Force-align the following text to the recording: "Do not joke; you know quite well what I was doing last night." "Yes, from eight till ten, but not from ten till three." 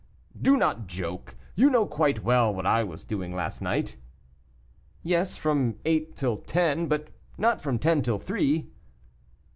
"Do 0.41 0.57
not 0.57 0.87
joke; 0.87 1.35
you 1.53 1.69
know 1.69 1.85
quite 1.85 2.23
well 2.23 2.51
what 2.51 2.65
I 2.65 2.83
was 2.83 3.03
doing 3.03 3.35
last 3.35 3.61
night." 3.61 3.97
"Yes, 5.03 5.37
from 5.37 5.75
eight 5.85 6.15
till 6.15 6.37
ten, 6.37 6.87
but 6.87 7.09
not 7.37 7.61
from 7.61 7.77
ten 7.77 8.01
till 8.01 8.17
three." 8.17 8.71